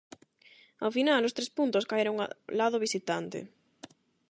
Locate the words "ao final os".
0.83-1.35